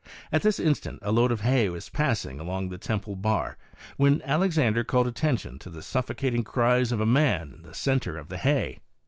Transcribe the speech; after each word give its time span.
At 0.31 0.41
this 0.41 0.59
instant 0.59 0.97
a 1.03 1.11
load 1.11 1.31
of 1.31 1.41
hay 1.41 1.67
wa3 1.67 1.93
passing 1.93 2.39
along 2.39 2.69
near 2.69 2.79
Temple 2.79 3.15
Bar, 3.15 3.55
when 3.97 4.23
Alexandre 4.23 4.83
called 4.83 5.05
attention 5.05 5.59
to 5.59 5.69
the 5.69 5.83
suffocating 5.83 6.43
cries 6.43 6.91
of 6.91 6.99
a 7.01 7.05
man 7.05 7.53
in 7.57 7.61
the 7.61 7.75
centre 7.75 8.17
of 8.17 8.27
the 8.27 8.39
hay. 8.39 8.79